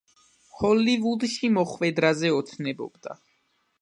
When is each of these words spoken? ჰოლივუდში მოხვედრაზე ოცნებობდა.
ჰოლივუდში 0.61 1.51
მოხვედრაზე 1.57 2.33
ოცნებობდა. 2.39 3.19